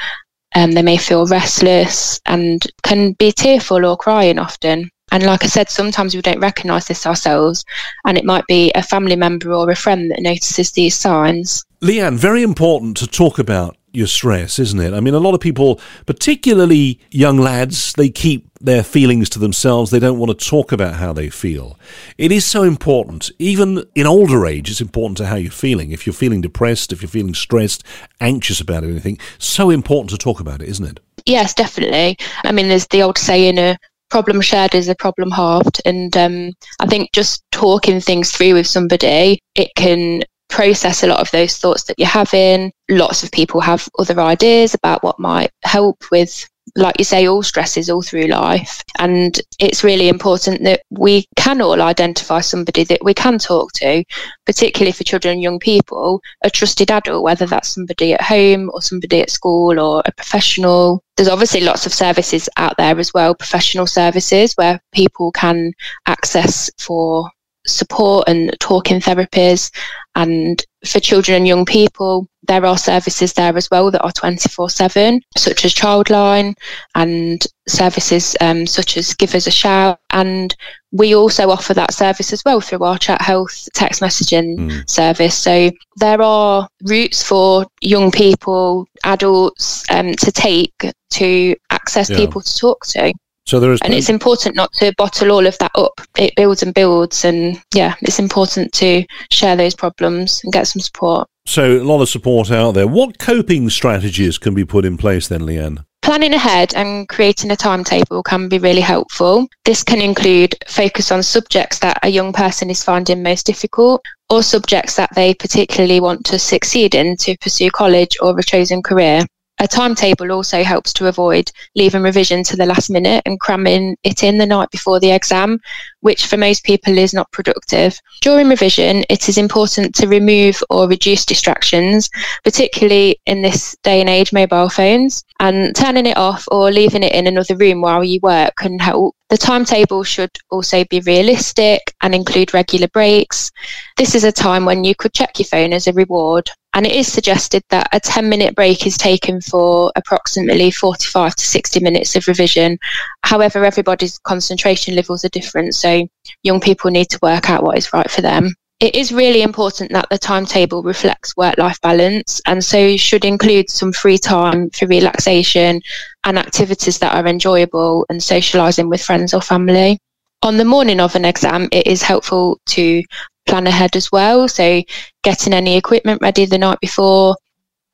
um, 0.54 0.72
they 0.72 0.82
may 0.82 0.96
feel 0.96 1.26
restless 1.26 2.20
and 2.26 2.60
can 2.82 3.12
be 3.12 3.30
tearful 3.30 3.86
or 3.86 3.96
crying 3.96 4.40
often. 4.40 4.90
And 5.10 5.24
like 5.24 5.44
I 5.44 5.46
said, 5.46 5.70
sometimes 5.70 6.14
we 6.14 6.22
don't 6.22 6.40
recognise 6.40 6.86
this 6.86 7.06
ourselves, 7.06 7.64
and 8.04 8.18
it 8.18 8.24
might 8.24 8.46
be 8.46 8.70
a 8.72 8.82
family 8.82 9.16
member 9.16 9.52
or 9.52 9.70
a 9.70 9.76
friend 9.76 10.10
that 10.10 10.20
notices 10.20 10.72
these 10.72 10.94
signs. 10.94 11.64
Leanne, 11.80 12.16
very 12.16 12.42
important 12.42 12.96
to 12.98 13.06
talk 13.06 13.38
about 13.38 13.76
your 13.92 14.06
stress, 14.06 14.58
isn't 14.58 14.80
it? 14.80 14.92
I 14.92 15.00
mean, 15.00 15.14
a 15.14 15.18
lot 15.18 15.34
of 15.34 15.40
people, 15.40 15.80
particularly 16.06 17.00
young 17.10 17.38
lads, 17.38 17.94
they 17.94 18.10
keep 18.10 18.46
their 18.60 18.82
feelings 18.82 19.30
to 19.30 19.38
themselves. 19.38 19.90
They 19.90 19.98
don't 19.98 20.18
want 20.18 20.38
to 20.38 20.46
talk 20.46 20.72
about 20.72 20.94
how 20.94 21.12
they 21.12 21.30
feel. 21.30 21.78
It 22.18 22.30
is 22.30 22.44
so 22.44 22.62
important. 22.64 23.30
Even 23.38 23.84
in 23.94 24.06
older 24.06 24.46
age, 24.46 24.70
it's 24.70 24.80
important 24.80 25.16
to 25.18 25.26
how 25.26 25.36
you're 25.36 25.50
feeling. 25.50 25.90
If 25.90 26.06
you're 26.06 26.12
feeling 26.12 26.40
depressed, 26.40 26.92
if 26.92 27.00
you're 27.00 27.08
feeling 27.08 27.34
stressed, 27.34 27.82
anxious 28.20 28.60
about 28.60 28.84
anything, 28.84 29.18
so 29.38 29.70
important 29.70 30.10
to 30.10 30.18
talk 30.18 30.38
about 30.38 30.60
it, 30.60 30.68
isn't 30.68 30.86
it? 30.86 31.00
Yes, 31.24 31.54
definitely. 31.54 32.18
I 32.44 32.52
mean, 32.52 32.68
there's 32.68 32.86
the 32.88 33.02
old 33.02 33.18
saying, 33.18 33.58
a 33.58 33.78
problem 34.10 34.40
shared 34.40 34.74
is 34.74 34.88
a 34.88 34.94
problem 34.94 35.30
halved. 35.30 35.80
And 35.84 36.16
um, 36.16 36.52
I 36.80 36.86
think 36.86 37.10
just 37.12 37.44
talking 37.52 38.00
things 38.00 38.30
through 38.30 38.54
with 38.54 38.66
somebody, 38.66 39.40
it 39.54 39.70
can 39.76 40.22
process 40.48 41.02
a 41.02 41.06
lot 41.06 41.20
of 41.20 41.30
those 41.30 41.58
thoughts 41.58 41.84
that 41.84 41.98
you're 41.98 42.08
having. 42.08 42.72
Lots 42.88 43.22
of 43.22 43.30
people 43.30 43.60
have 43.60 43.88
other 43.98 44.20
ideas 44.20 44.74
about 44.74 45.02
what 45.02 45.18
might 45.18 45.50
help 45.62 46.04
with 46.10 46.48
like 46.76 46.96
you 46.98 47.04
say, 47.04 47.26
all 47.26 47.42
stresses 47.42 47.90
all 47.90 48.02
through 48.02 48.26
life. 48.26 48.82
And 48.98 49.40
it's 49.58 49.84
really 49.84 50.08
important 50.08 50.62
that 50.64 50.82
we 50.90 51.26
can 51.36 51.60
all 51.60 51.80
identify 51.82 52.40
somebody 52.40 52.84
that 52.84 53.04
we 53.04 53.14
can 53.14 53.38
talk 53.38 53.72
to, 53.74 54.04
particularly 54.46 54.92
for 54.92 55.04
children 55.04 55.34
and 55.34 55.42
young 55.42 55.58
people, 55.58 56.20
a 56.42 56.50
trusted 56.50 56.90
adult, 56.90 57.22
whether 57.22 57.46
that's 57.46 57.74
somebody 57.74 58.14
at 58.14 58.22
home 58.22 58.70
or 58.72 58.82
somebody 58.82 59.20
at 59.20 59.30
school 59.30 59.78
or 59.78 60.02
a 60.06 60.12
professional. 60.12 61.02
There's 61.16 61.28
obviously 61.28 61.60
lots 61.60 61.86
of 61.86 61.94
services 61.94 62.48
out 62.56 62.76
there 62.76 62.98
as 62.98 63.12
well, 63.12 63.34
professional 63.34 63.86
services 63.86 64.54
where 64.54 64.80
people 64.92 65.32
can 65.32 65.72
access 66.06 66.70
for 66.78 67.30
support 67.68 68.28
and 68.28 68.54
talking 68.60 69.00
therapies. 69.00 69.70
And 70.14 70.62
for 70.84 71.00
children 71.00 71.36
and 71.36 71.46
young 71.46 71.64
people, 71.64 72.26
there 72.48 72.64
are 72.64 72.78
services 72.78 73.34
there 73.34 73.56
as 73.56 73.70
well 73.70 73.90
that 73.90 74.02
are 74.02 74.12
24 74.12 74.70
7, 74.70 75.20
such 75.36 75.64
as 75.64 75.74
Childline 75.74 76.54
and 76.94 77.44
services 77.68 78.34
um, 78.40 78.66
such 78.66 78.96
as 78.96 79.14
Give 79.14 79.34
Us 79.34 79.46
a 79.46 79.50
Shout. 79.50 80.00
And 80.10 80.54
we 80.90 81.14
also 81.14 81.50
offer 81.50 81.74
that 81.74 81.92
service 81.92 82.32
as 82.32 82.42
well 82.44 82.60
through 82.60 82.82
our 82.82 82.98
Chat 82.98 83.20
Health 83.20 83.68
text 83.74 84.00
messaging 84.00 84.56
mm. 84.56 84.90
service. 84.90 85.36
So 85.36 85.70
there 85.96 86.22
are 86.22 86.66
routes 86.84 87.22
for 87.22 87.66
young 87.82 88.10
people, 88.10 88.86
adults 89.04 89.84
um, 89.90 90.14
to 90.14 90.32
take 90.32 90.92
to 91.10 91.54
access 91.70 92.10
yeah. 92.10 92.16
people 92.16 92.40
to 92.40 92.56
talk 92.56 92.86
to. 92.86 93.12
So 93.48 93.60
there 93.60 93.72
is, 93.72 93.80
and 93.82 93.94
it's 93.94 94.10
important 94.10 94.56
not 94.56 94.74
to 94.74 94.92
bottle 94.98 95.32
all 95.32 95.46
of 95.46 95.56
that 95.56 95.70
up. 95.74 96.02
It 96.18 96.36
builds 96.36 96.62
and 96.62 96.74
builds, 96.74 97.24
and 97.24 97.58
yeah, 97.74 97.94
it's 98.02 98.18
important 98.18 98.74
to 98.74 99.06
share 99.30 99.56
those 99.56 99.74
problems 99.74 100.42
and 100.44 100.52
get 100.52 100.66
some 100.66 100.80
support. 100.80 101.26
So 101.46 101.78
a 101.78 101.82
lot 101.82 102.02
of 102.02 102.10
support 102.10 102.50
out 102.50 102.72
there. 102.72 102.86
What 102.86 103.18
coping 103.18 103.70
strategies 103.70 104.36
can 104.36 104.52
be 104.52 104.66
put 104.66 104.84
in 104.84 104.98
place 104.98 105.28
then, 105.28 105.40
Leanne? 105.40 105.82
Planning 106.02 106.34
ahead 106.34 106.74
and 106.74 107.08
creating 107.08 107.50
a 107.50 107.56
timetable 107.56 108.22
can 108.22 108.50
be 108.50 108.58
really 108.58 108.82
helpful. 108.82 109.48
This 109.64 109.82
can 109.82 110.02
include 110.02 110.54
focus 110.68 111.10
on 111.10 111.22
subjects 111.22 111.78
that 111.78 111.98
a 112.02 112.10
young 112.10 112.34
person 112.34 112.68
is 112.68 112.84
finding 112.84 113.22
most 113.22 113.46
difficult 113.46 114.02
or 114.28 114.42
subjects 114.42 114.96
that 114.96 115.08
they 115.14 115.32
particularly 115.32 116.00
want 116.00 116.26
to 116.26 116.38
succeed 116.38 116.94
in 116.94 117.16
to 117.16 117.34
pursue 117.38 117.70
college 117.70 118.14
or 118.20 118.38
a 118.38 118.42
chosen 118.42 118.82
career. 118.82 119.24
A 119.60 119.66
timetable 119.66 120.30
also 120.30 120.62
helps 120.62 120.92
to 120.94 121.08
avoid 121.08 121.50
leaving 121.74 122.02
revision 122.02 122.44
to 122.44 122.56
the 122.56 122.66
last 122.66 122.90
minute 122.90 123.22
and 123.26 123.40
cramming 123.40 123.96
it 124.04 124.22
in 124.22 124.38
the 124.38 124.46
night 124.46 124.70
before 124.70 125.00
the 125.00 125.10
exam, 125.10 125.58
which 126.00 126.26
for 126.26 126.36
most 126.36 126.62
people 126.62 126.96
is 126.96 127.12
not 127.12 127.30
productive. 127.32 127.98
During 128.20 128.48
revision, 128.48 129.04
it 129.10 129.28
is 129.28 129.36
important 129.36 129.96
to 129.96 130.06
remove 130.06 130.62
or 130.70 130.88
reduce 130.88 131.24
distractions, 131.24 132.08
particularly 132.44 133.18
in 133.26 133.42
this 133.42 133.76
day 133.82 134.00
and 134.00 134.08
age, 134.08 134.32
mobile 134.32 134.68
phones, 134.68 135.24
and 135.40 135.74
turning 135.74 136.06
it 136.06 136.16
off 136.16 136.46
or 136.52 136.70
leaving 136.70 137.02
it 137.02 137.12
in 137.12 137.26
another 137.26 137.56
room 137.56 137.80
while 137.80 138.04
you 138.04 138.20
work 138.22 138.54
can 138.56 138.78
help. 138.78 139.16
The 139.28 139.36
timetable 139.36 140.04
should 140.04 140.30
also 140.50 140.84
be 140.84 141.00
realistic 141.00 141.94
and 142.00 142.14
include 142.14 142.54
regular 142.54 142.88
breaks. 142.88 143.50
This 143.96 144.14
is 144.14 144.24
a 144.24 144.32
time 144.32 144.64
when 144.64 144.84
you 144.84 144.94
could 144.94 145.12
check 145.12 145.38
your 145.38 145.46
phone 145.46 145.72
as 145.72 145.86
a 145.86 145.92
reward 145.92 146.48
and 146.78 146.86
it 146.86 146.92
is 146.92 147.12
suggested 147.12 147.64
that 147.70 147.88
a 147.90 147.98
10 147.98 148.28
minute 148.28 148.54
break 148.54 148.86
is 148.86 148.96
taken 148.96 149.40
for 149.40 149.90
approximately 149.96 150.70
45 150.70 151.34
to 151.34 151.44
60 151.44 151.80
minutes 151.80 152.14
of 152.14 152.28
revision. 152.28 152.78
However, 153.24 153.64
everybody's 153.64 154.20
concentration 154.20 154.94
levels 154.94 155.24
are 155.24 155.28
different, 155.30 155.74
so 155.74 156.06
young 156.44 156.60
people 156.60 156.92
need 156.92 157.10
to 157.10 157.18
work 157.20 157.50
out 157.50 157.64
what 157.64 157.76
is 157.76 157.92
right 157.92 158.08
for 158.08 158.20
them. 158.20 158.54
It 158.78 158.94
is 158.94 159.10
really 159.10 159.42
important 159.42 159.90
that 159.90 160.06
the 160.08 160.18
timetable 160.18 160.84
reflects 160.84 161.36
work 161.36 161.58
life 161.58 161.80
balance 161.80 162.40
and 162.46 162.62
so 162.62 162.96
should 162.96 163.24
include 163.24 163.70
some 163.70 163.92
free 163.92 164.16
time 164.16 164.70
for 164.70 164.86
relaxation 164.86 165.82
and 166.22 166.38
activities 166.38 167.00
that 167.00 167.12
are 167.12 167.26
enjoyable 167.26 168.06
and 168.08 168.20
socialising 168.20 168.88
with 168.88 169.02
friends 169.02 169.34
or 169.34 169.42
family. 169.42 169.98
On 170.44 170.56
the 170.56 170.64
morning 170.64 171.00
of 171.00 171.16
an 171.16 171.24
exam, 171.24 171.68
it 171.72 171.88
is 171.88 172.02
helpful 172.02 172.60
to 172.66 173.02
plan 173.48 173.66
ahead 173.66 173.96
as 173.96 174.12
well. 174.12 174.46
So 174.48 174.82
getting 175.22 175.52
any 175.52 175.76
equipment 175.76 176.22
ready 176.22 176.44
the 176.44 176.58
night 176.58 176.78
before, 176.80 177.36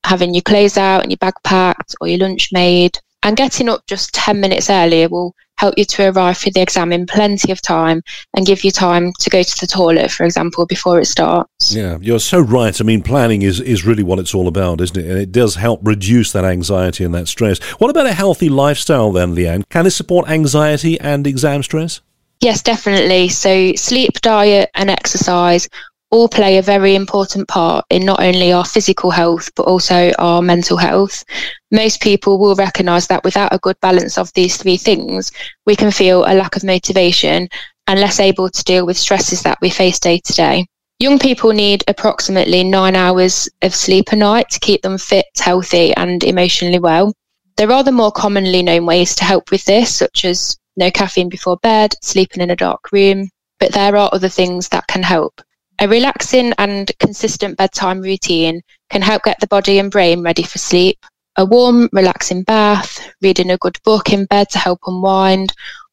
having 0.05 0.35
your 0.35 0.43
clothes 0.43 0.77
out 0.77 1.03
and 1.03 1.11
your 1.11 1.19
bag 1.19 1.35
packed 1.45 1.95
or 2.01 2.09
your 2.09 2.19
lunch 2.19 2.51
made, 2.53 2.99
and 3.23 3.37
getting 3.37 3.69
up 3.69 3.87
just 3.87 4.13
10 4.15 4.39
minutes 4.39 4.69
earlier 4.69 5.09
will 5.09 5.35
help 5.57 5.75
you 5.79 5.85
to 5.85 6.11
arrive 6.11 6.37
for 6.37 6.51
the 6.51 6.61
exam 6.61 6.93
in 6.93 7.07
plenty 7.07 7.53
of 7.53 7.63
time 7.63 8.03
and 8.37 8.47
give 8.47 8.65
you 8.65 8.71
time 8.71 9.13
to 9.21 9.31
go 9.31 9.43
to 9.43 9.61
the 9.61 9.67
toilet, 9.67 10.11
for 10.11 10.25
example, 10.25 10.67
before 10.67 11.01
it 11.01 11.07
starts. 11.07 11.75
Yeah, 11.75 11.99
you're 12.01 12.19
so 12.19 12.41
right. 12.41 12.79
I 12.79 12.85
mean, 12.85 13.03
planning 13.03 13.43
is, 13.43 13.61
is 13.61 13.87
really 13.87 14.03
what 14.03 14.19
it's 14.19 14.35
all 14.35 14.49
about, 14.49 14.81
isn't 14.81 14.97
it? 14.97 15.09
And 15.09 15.19
it 15.19 15.33
does 15.33 15.55
help 15.55 15.81
reduce 15.83 16.33
that 16.33 16.45
anxiety 16.45 17.05
and 17.05 17.15
that 17.15 17.29
stress. 17.29 17.63
What 17.79 17.91
about 17.91 18.07
a 18.07 18.13
healthy 18.13 18.49
lifestyle 18.49 19.13
then, 19.13 19.35
Leanne? 19.35 19.69
Can 19.71 19.85
this 19.85 19.97
support 19.97 20.29
anxiety 20.29 20.99
and 21.01 21.27
exam 21.27 21.63
stress? 21.63 22.01
Yes, 22.45 22.63
definitely. 22.63 23.31
So, 23.31 23.73
sleep, 23.73 24.21
diet, 24.21 24.69
and 24.75 24.91
exercise 24.91 25.67
all 26.11 26.29
play 26.29 26.59
a 26.59 26.63
very 26.63 26.95
important 26.95 27.49
part 27.49 27.87
in 27.89 28.05
not 28.05 28.23
only 28.23 28.53
our 28.53 28.67
physical 28.67 29.11
health, 29.11 29.51
but 29.57 29.63
also 29.63 30.13
our 30.19 30.43
mental 30.43 30.77
health. 30.77 31.25
Most 31.71 32.03
people 32.03 32.39
will 32.39 32.55
recognise 32.55 33.07
that 33.07 33.25
without 33.25 33.55
a 33.55 33.59
good 33.61 33.81
balance 33.81 34.19
of 34.19 34.31
these 34.35 34.59
three 34.59 34.77
things, 34.77 35.33
we 35.65 35.75
can 35.75 35.91
feel 35.91 36.27
a 36.27 36.35
lack 36.35 36.55
of 36.55 36.65
motivation 36.65 37.49
and 37.87 37.99
less 37.99 38.21
able 38.21 38.51
to 38.51 38.65
deal 38.65 38.85
with 38.85 38.99
stresses 38.99 39.41
that 39.45 39.57
we 39.63 39.71
face 39.71 39.99
day 39.99 40.19
to 40.19 40.33
day. 40.35 40.67
Young 40.99 41.19
people 41.19 41.53
need 41.53 41.83
approximately 41.89 42.63
nine 42.63 42.95
hours 42.95 43.49
of 43.63 43.75
sleep 43.75 44.13
a 44.13 44.17
night 44.17 44.51
to 44.51 44.61
keep 44.61 44.83
them 44.83 44.99
fit, 44.99 45.25
healthy, 45.39 45.95
and 45.95 46.23
emotionally 46.23 46.79
well. 46.79 47.15
There 47.57 47.73
are 47.73 47.83
the 47.83 47.91
more 47.91 48.13
commonly 48.13 48.63
known 48.63 48.85
ways 48.85 49.15
to 49.15 49.25
help 49.25 49.51
with 49.51 49.65
this, 49.65 49.97
such 49.97 50.27
as 50.27 50.59
no 50.77 50.91
caffeine 50.91 51.29
before 51.29 51.57
bed, 51.59 51.95
sleeping 52.03 52.43
in 52.43 52.51
a 52.51 52.57
dark 52.57 52.93
room, 52.93 53.29
but 53.61 53.73
there 53.73 53.97
are 53.97 54.11
other 54.13 54.29
things 54.29 54.69
that 54.69 54.87
can 54.87 55.03
help. 55.03 55.41
A 55.81 55.89
relaxing 55.89 56.53
and 56.59 56.91
consistent 56.99 57.57
bedtime 57.57 58.01
routine 58.01 58.61
can 58.91 59.03
help 59.03 59.25
get 59.25 59.41
the 59.41 59.47
body 59.47 59.79
and 59.79 59.91
brain 59.91 60.23
ready 60.23 60.43
for 60.43 60.59
sleep. 60.59 60.99
A 61.37 61.45
warm, 61.45 61.89
relaxing 61.93 62.43
bath, 62.45 63.11
reading 63.21 63.51
a 63.51 63.59
good 63.59 63.79
book 63.83 64.13
in 64.13 64.25
bed 64.27 64.49
to 64.51 64.59
help 64.59 64.79
unwind, 64.87 65.53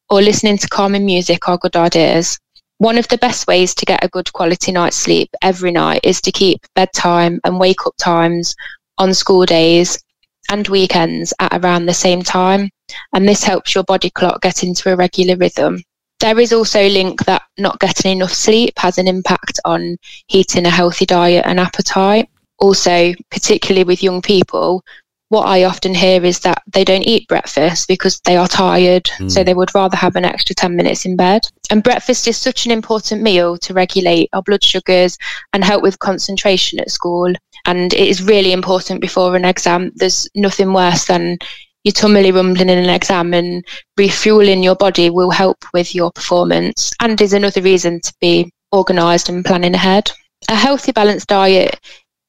or 0.09 0.21
listening 0.21 0.57
to 0.57 0.67
calming 0.67 1.05
music 1.05 1.49
are 1.49 1.57
good 1.57 1.75
ideas. 1.75 2.37
One 2.77 2.97
of 2.97 3.07
the 3.07 3.17
best 3.17 3.47
ways 3.47 3.73
to 3.75 3.85
get 3.85 4.03
a 4.03 4.09
good 4.09 4.31
quality 4.33 4.71
night's 4.71 4.97
sleep 4.97 5.29
every 5.41 5.71
night 5.71 6.01
is 6.03 6.21
to 6.21 6.31
keep 6.31 6.65
bedtime 6.75 7.39
and 7.43 7.59
wake 7.59 7.85
up 7.87 7.95
times 7.97 8.55
on 8.97 9.13
school 9.13 9.45
days 9.45 10.03
and 10.49 10.67
weekends 10.67 11.33
at 11.39 11.53
around 11.53 11.85
the 11.85 11.93
same 11.93 12.21
time. 12.21 12.69
And 13.13 13.27
this 13.27 13.43
helps 13.43 13.75
your 13.75 13.83
body 13.83 14.09
clock 14.09 14.41
get 14.41 14.63
into 14.63 14.91
a 14.91 14.95
regular 14.95 15.35
rhythm. 15.35 15.83
There 16.19 16.39
is 16.39 16.53
also 16.53 16.79
a 16.79 16.89
link 16.89 17.25
that 17.25 17.41
not 17.57 17.79
getting 17.79 18.11
enough 18.11 18.33
sleep 18.33 18.77
has 18.77 18.97
an 18.97 19.07
impact 19.07 19.59
on 19.65 19.97
eating 20.29 20.65
a 20.65 20.69
healthy 20.69 21.05
diet 21.05 21.45
and 21.47 21.59
appetite. 21.59 22.29
Also, 22.59 23.13
particularly 23.31 23.83
with 23.83 24.03
young 24.03 24.21
people, 24.21 24.83
what 25.31 25.47
I 25.47 25.63
often 25.63 25.95
hear 25.95 26.25
is 26.25 26.41
that 26.41 26.61
they 26.73 26.83
don't 26.83 27.07
eat 27.07 27.25
breakfast 27.29 27.87
because 27.87 28.19
they 28.25 28.35
are 28.35 28.49
tired, 28.49 29.05
mm. 29.05 29.31
so 29.31 29.39
hmm. 29.39 29.45
they 29.45 29.53
would 29.53 29.73
rather 29.73 29.95
have 29.95 30.17
an 30.17 30.25
extra 30.25 30.53
10 30.53 30.75
minutes 30.75 31.05
in 31.05 31.15
bed. 31.15 31.47
And 31.69 31.81
breakfast 31.81 32.27
is 32.27 32.35
such 32.35 32.65
an 32.65 32.71
important 32.73 33.21
meal 33.21 33.57
to 33.59 33.73
regulate 33.73 34.29
our 34.33 34.43
blood 34.43 34.61
sugars 34.61 35.17
and 35.53 35.63
help 35.63 35.83
with 35.83 35.99
concentration 35.99 36.81
at 36.81 36.91
school. 36.91 37.33
And 37.65 37.93
it 37.93 38.09
is 38.09 38.21
really 38.21 38.51
important 38.51 38.99
before 38.99 39.37
an 39.37 39.45
exam. 39.45 39.93
There's 39.95 40.27
nothing 40.35 40.73
worse 40.73 41.05
than 41.05 41.37
your 41.83 41.93
tummy 41.93 42.31
rumbling 42.31 42.69
in 42.69 42.77
an 42.77 42.89
exam 42.89 43.33
and 43.33 43.65
refueling 43.97 44.63
your 44.63 44.75
body 44.75 45.09
will 45.09 45.31
help 45.31 45.57
with 45.73 45.95
your 45.95 46.11
performance 46.11 46.91
and 46.99 47.19
is 47.21 47.33
another 47.33 47.61
reason 47.61 47.99
to 48.01 48.13
be 48.21 48.51
organised 48.73 49.29
and 49.29 49.43
planning 49.43 49.73
ahead. 49.73 50.11
A 50.49 50.55
healthy, 50.55 50.91
balanced 50.91 51.27
diet 51.27 51.79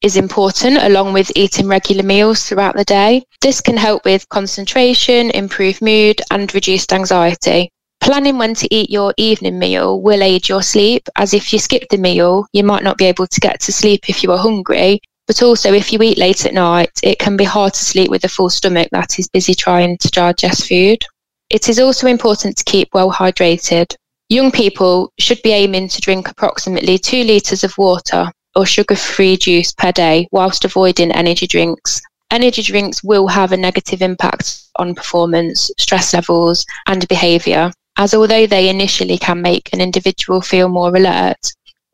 is 0.02 0.16
important 0.16 0.78
along 0.78 1.12
with 1.12 1.30
eating 1.36 1.68
regular 1.68 2.02
meals 2.02 2.44
throughout 2.44 2.76
the 2.76 2.84
day. 2.84 3.24
This 3.40 3.60
can 3.60 3.76
help 3.76 4.04
with 4.04 4.28
concentration, 4.28 5.30
improve 5.30 5.80
mood, 5.80 6.20
and 6.30 6.52
reduced 6.54 6.92
anxiety. 6.92 7.70
Planning 8.00 8.36
when 8.36 8.54
to 8.54 8.74
eat 8.74 8.90
your 8.90 9.14
evening 9.16 9.60
meal 9.60 10.02
will 10.02 10.22
aid 10.22 10.48
your 10.48 10.62
sleep, 10.62 11.08
as 11.16 11.34
if 11.34 11.52
you 11.52 11.58
skip 11.60 11.88
the 11.88 11.98
meal, 11.98 12.46
you 12.52 12.64
might 12.64 12.82
not 12.82 12.98
be 12.98 13.04
able 13.04 13.28
to 13.28 13.40
get 13.40 13.60
to 13.60 13.72
sleep 13.72 14.08
if 14.08 14.24
you 14.24 14.32
are 14.32 14.38
hungry. 14.38 15.00
But 15.32 15.44
also, 15.44 15.72
if 15.72 15.90
you 15.94 16.02
eat 16.02 16.18
late 16.18 16.44
at 16.44 16.52
night, 16.52 16.90
it 17.02 17.18
can 17.18 17.38
be 17.38 17.44
hard 17.44 17.72
to 17.72 17.82
sleep 17.82 18.10
with 18.10 18.22
a 18.24 18.28
full 18.28 18.50
stomach 18.50 18.90
that 18.92 19.18
is 19.18 19.30
busy 19.30 19.54
trying 19.54 19.96
to 19.96 20.10
digest 20.10 20.68
food. 20.68 21.02
It 21.48 21.70
is 21.70 21.78
also 21.78 22.06
important 22.06 22.58
to 22.58 22.64
keep 22.64 22.90
well 22.92 23.10
hydrated. 23.10 23.94
Young 24.28 24.50
people 24.50 25.10
should 25.18 25.40
be 25.40 25.52
aiming 25.52 25.88
to 25.88 26.02
drink 26.02 26.28
approximately 26.28 26.98
two 26.98 27.24
litres 27.24 27.64
of 27.64 27.78
water 27.78 28.30
or 28.56 28.66
sugar 28.66 28.94
free 28.94 29.38
juice 29.38 29.72
per 29.72 29.90
day 29.90 30.28
whilst 30.32 30.66
avoiding 30.66 31.10
energy 31.12 31.46
drinks. 31.46 32.02
Energy 32.30 32.60
drinks 32.60 33.02
will 33.02 33.26
have 33.26 33.52
a 33.52 33.56
negative 33.56 34.02
impact 34.02 34.64
on 34.76 34.94
performance, 34.94 35.70
stress 35.78 36.12
levels, 36.12 36.66
and 36.88 37.08
behaviour, 37.08 37.72
as 37.96 38.12
although 38.12 38.46
they 38.46 38.68
initially 38.68 39.16
can 39.16 39.40
make 39.40 39.72
an 39.72 39.80
individual 39.80 40.42
feel 40.42 40.68
more 40.68 40.94
alert, 40.94 41.40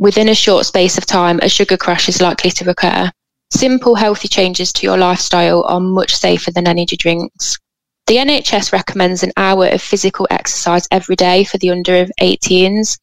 within 0.01 0.29
a 0.29 0.35
short 0.35 0.67
space 0.67 0.99
of 0.99 1.07
time, 1.07 1.39
a 1.41 1.49
sugar 1.49 1.77
crash 1.77 2.09
is 2.09 2.21
likely 2.21 2.51
to 2.51 2.69
occur. 2.69 3.09
Simple, 3.51 3.95
healthy 3.95 4.29
changes 4.29 4.73
to 4.75 4.87
your 4.87 4.99
lifestyle 4.99 5.65
are 5.65 5.81
much 5.81 6.15
safer 6.15 6.51
than 6.51 6.69
energy 6.69 6.97
drinks. 6.97 7.59
The 8.07 8.17
NHS 8.17 8.73
recommends 8.73 9.23
an 9.23 9.33
hour 9.37 9.67
of 9.69 9.83
physical 9.83 10.27
exercise 10.31 10.87
every 10.91 11.17
day 11.17 11.45
for 11.45 11.59
the 11.59 11.71
under 11.71 12.07
18s, 12.21 12.99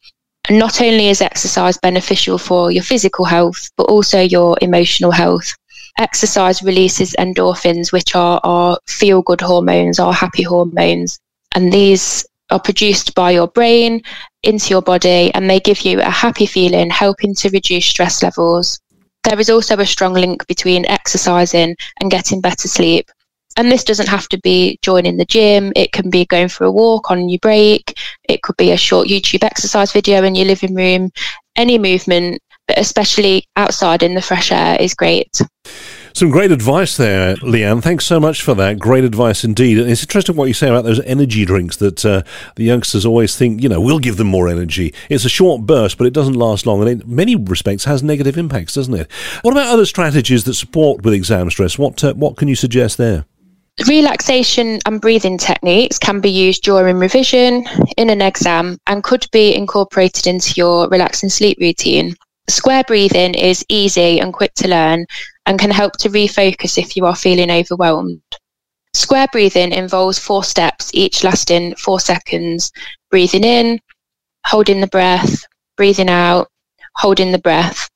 and 0.48 0.58
not 0.58 0.80
only 0.80 1.08
is 1.08 1.20
exercise 1.20 1.78
beneficial 1.78 2.38
for 2.38 2.70
your 2.70 2.84
physical 2.84 3.24
health, 3.24 3.70
but 3.76 3.88
also 3.88 4.20
your 4.20 4.56
emotional 4.62 5.10
health. 5.10 5.52
Exercise 5.98 6.62
releases 6.62 7.14
endorphins, 7.18 7.92
which 7.92 8.14
are 8.14 8.40
our 8.44 8.78
feel 8.86 9.22
good 9.22 9.40
hormones, 9.40 9.98
our 9.98 10.12
happy 10.12 10.42
hormones. 10.42 11.18
And 11.54 11.72
these 11.72 12.24
are 12.50 12.60
produced 12.60 13.14
by 13.14 13.32
your 13.32 13.48
brain 13.48 14.02
into 14.42 14.70
your 14.70 14.82
body 14.82 15.32
and 15.34 15.50
they 15.50 15.58
give 15.58 15.80
you 15.80 16.00
a 16.00 16.10
happy 16.10 16.46
feeling, 16.46 16.90
helping 16.90 17.34
to 17.36 17.50
reduce 17.50 17.86
stress 17.86 18.22
levels. 18.22 18.78
There 19.26 19.40
is 19.40 19.50
also 19.50 19.76
a 19.80 19.84
strong 19.84 20.14
link 20.14 20.46
between 20.46 20.86
exercising 20.86 21.74
and 22.00 22.10
getting 22.12 22.40
better 22.40 22.68
sleep. 22.68 23.10
And 23.56 23.72
this 23.72 23.82
doesn't 23.82 24.08
have 24.08 24.28
to 24.28 24.38
be 24.38 24.78
joining 24.82 25.16
the 25.16 25.24
gym. 25.24 25.72
It 25.74 25.90
can 25.90 26.10
be 26.10 26.26
going 26.26 26.48
for 26.48 26.62
a 26.62 26.70
walk 26.70 27.10
on 27.10 27.28
your 27.28 27.40
break. 27.40 27.98
It 28.28 28.42
could 28.42 28.56
be 28.56 28.70
a 28.70 28.76
short 28.76 29.08
YouTube 29.08 29.42
exercise 29.42 29.90
video 29.90 30.22
in 30.22 30.36
your 30.36 30.46
living 30.46 30.76
room. 30.76 31.10
Any 31.56 31.76
movement, 31.76 32.40
but 32.68 32.78
especially 32.78 33.44
outside 33.56 34.04
in 34.04 34.14
the 34.14 34.22
fresh 34.22 34.52
air, 34.52 34.76
is 34.78 34.94
great. 34.94 35.40
Some 36.16 36.30
great 36.30 36.50
advice 36.50 36.96
there, 36.96 37.36
Leanne. 37.42 37.82
Thanks 37.82 38.06
so 38.06 38.18
much 38.18 38.40
for 38.40 38.54
that. 38.54 38.78
Great 38.78 39.04
advice 39.04 39.44
indeed. 39.44 39.78
And 39.78 39.90
it's 39.90 40.02
interesting 40.02 40.34
what 40.34 40.48
you 40.48 40.54
say 40.54 40.70
about 40.70 40.84
those 40.84 41.00
energy 41.00 41.44
drinks 41.44 41.76
that 41.76 42.06
uh, 42.06 42.22
the 42.54 42.64
youngsters 42.64 43.04
always 43.04 43.36
think, 43.36 43.62
you 43.62 43.68
know, 43.68 43.82
we'll 43.82 43.98
give 43.98 44.16
them 44.16 44.28
more 44.28 44.48
energy. 44.48 44.94
It's 45.10 45.26
a 45.26 45.28
short 45.28 45.66
burst, 45.66 45.98
but 45.98 46.06
it 46.06 46.14
doesn't 46.14 46.32
last 46.32 46.64
long. 46.64 46.80
And 46.80 47.02
in 47.02 47.14
many 47.14 47.36
respects 47.36 47.84
has 47.84 48.02
negative 48.02 48.38
impacts, 48.38 48.72
doesn't 48.72 48.94
it? 48.94 49.12
What 49.42 49.52
about 49.52 49.66
other 49.66 49.84
strategies 49.84 50.44
that 50.44 50.54
support 50.54 51.02
with 51.02 51.12
exam 51.12 51.50
stress? 51.50 51.78
What, 51.78 52.02
uh, 52.02 52.14
what 52.14 52.38
can 52.38 52.48
you 52.48 52.56
suggest 52.56 52.96
there? 52.96 53.26
Relaxation 53.86 54.78
and 54.86 55.02
breathing 55.02 55.36
techniques 55.36 55.98
can 55.98 56.20
be 56.20 56.30
used 56.30 56.62
during 56.62 56.96
revision, 56.96 57.66
in 57.98 58.08
an 58.08 58.22
exam, 58.22 58.78
and 58.86 59.04
could 59.04 59.26
be 59.32 59.54
incorporated 59.54 60.26
into 60.26 60.54
your 60.56 60.88
relaxing 60.88 61.28
sleep 61.28 61.58
routine. 61.60 62.16
Square 62.48 62.84
breathing 62.86 63.34
is 63.34 63.64
easy 63.68 64.20
and 64.20 64.32
quick 64.32 64.54
to 64.54 64.68
learn 64.68 65.04
and 65.46 65.58
can 65.58 65.70
help 65.70 65.94
to 65.98 66.08
refocus 66.08 66.78
if 66.78 66.96
you 66.96 67.04
are 67.04 67.16
feeling 67.16 67.50
overwhelmed. 67.50 68.22
Square 68.94 69.28
breathing 69.32 69.72
involves 69.72 70.18
four 70.18 70.44
steps, 70.44 70.90
each 70.94 71.24
lasting 71.24 71.74
four 71.74 72.00
seconds. 72.00 72.70
Breathing 73.10 73.44
in, 73.44 73.80
holding 74.46 74.80
the 74.80 74.86
breath, 74.86 75.44
breathing 75.76 76.08
out, 76.08 76.48
holding 76.96 77.32
the 77.32 77.38
breath. 77.38 77.90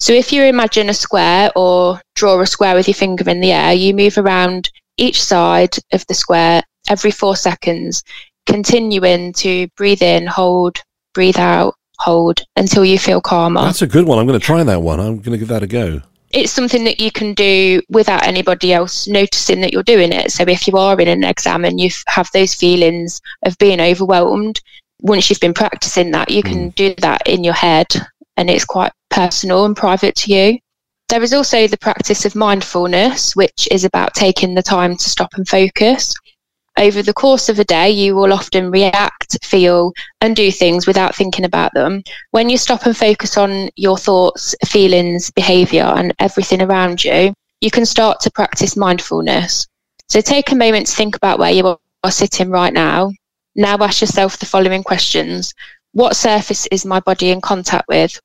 So 0.00 0.12
if 0.12 0.32
you 0.32 0.42
imagine 0.42 0.88
a 0.88 0.94
square 0.94 1.52
or 1.54 2.00
draw 2.16 2.40
a 2.40 2.46
square 2.46 2.74
with 2.74 2.88
your 2.88 2.94
finger 2.94 3.30
in 3.30 3.40
the 3.40 3.52
air, 3.52 3.72
you 3.72 3.94
move 3.94 4.18
around 4.18 4.68
each 4.96 5.22
side 5.22 5.76
of 5.92 6.04
the 6.08 6.14
square 6.14 6.62
every 6.88 7.12
four 7.12 7.36
seconds, 7.36 8.02
continuing 8.46 9.32
to 9.34 9.68
breathe 9.76 10.02
in, 10.02 10.26
hold, 10.26 10.76
breathe 11.14 11.38
out, 11.38 11.74
hold 12.02 12.40
until 12.56 12.84
you 12.84 12.98
feel 12.98 13.20
calmer. 13.20 13.62
That's 13.62 13.82
a 13.82 13.86
good 13.86 14.06
one. 14.06 14.18
I'm 14.18 14.26
going 14.26 14.38
to 14.38 14.44
try 14.44 14.62
that 14.62 14.82
one. 14.82 15.00
I'm 15.00 15.18
going 15.18 15.32
to 15.32 15.38
give 15.38 15.48
that 15.48 15.62
a 15.62 15.66
go. 15.66 16.02
It's 16.30 16.52
something 16.52 16.84
that 16.84 16.98
you 16.98 17.12
can 17.12 17.34
do 17.34 17.82
without 17.90 18.26
anybody 18.26 18.72
else 18.72 19.06
noticing 19.06 19.60
that 19.60 19.72
you're 19.72 19.82
doing 19.82 20.12
it. 20.12 20.32
So 20.32 20.44
if 20.44 20.66
you 20.66 20.76
are 20.78 20.98
in 20.98 21.08
an 21.08 21.24
exam 21.24 21.64
and 21.64 21.78
you 21.78 21.90
have 22.06 22.28
those 22.32 22.54
feelings 22.54 23.20
of 23.44 23.58
being 23.58 23.80
overwhelmed, 23.80 24.60
once 25.02 25.28
you've 25.28 25.40
been 25.40 25.52
practicing 25.52 26.10
that, 26.12 26.30
you 26.30 26.42
can 26.42 26.70
mm. 26.70 26.74
do 26.74 26.94
that 26.98 27.28
in 27.28 27.44
your 27.44 27.54
head 27.54 27.86
and 28.36 28.48
it's 28.48 28.64
quite 28.64 28.92
personal 29.10 29.66
and 29.66 29.76
private 29.76 30.14
to 30.16 30.32
you. 30.32 30.58
There 31.08 31.22
is 31.22 31.34
also 31.34 31.66
the 31.66 31.76
practice 31.76 32.24
of 32.24 32.34
mindfulness, 32.34 33.36
which 33.36 33.68
is 33.70 33.84
about 33.84 34.14
taking 34.14 34.54
the 34.54 34.62
time 34.62 34.96
to 34.96 35.10
stop 35.10 35.34
and 35.34 35.46
focus. 35.46 36.14
Over 36.78 37.02
the 37.02 37.12
course 37.12 37.48
of 37.48 37.58
a 37.58 37.64
day, 37.64 37.90
you 37.90 38.16
will 38.16 38.32
often 38.32 38.70
react, 38.70 39.44
feel, 39.44 39.92
and 40.20 40.34
do 40.34 40.50
things 40.50 40.86
without 40.86 41.14
thinking 41.14 41.44
about 41.44 41.72
them. 41.74 42.02
When 42.30 42.48
you 42.48 42.56
stop 42.56 42.86
and 42.86 42.96
focus 42.96 43.36
on 43.36 43.68
your 43.76 43.98
thoughts, 43.98 44.54
feelings, 44.66 45.30
behavior, 45.30 45.84
and 45.84 46.14
everything 46.18 46.62
around 46.62 47.04
you, 47.04 47.34
you 47.60 47.70
can 47.70 47.84
start 47.86 48.20
to 48.20 48.30
practice 48.30 48.76
mindfulness. 48.76 49.66
So 50.08 50.20
take 50.20 50.50
a 50.50 50.56
moment 50.56 50.86
to 50.88 50.96
think 50.96 51.16
about 51.16 51.38
where 51.38 51.52
you 51.52 51.66
are 51.66 52.10
sitting 52.10 52.50
right 52.50 52.72
now. 52.72 53.12
Now 53.54 53.76
ask 53.80 54.00
yourself 54.00 54.38
the 54.38 54.46
following 54.46 54.82
questions 54.82 55.52
What 55.92 56.16
surface 56.16 56.66
is 56.72 56.84
my 56.84 57.00
body 57.00 57.30
in 57.30 57.40
contact 57.40 57.86
with? 57.88 58.18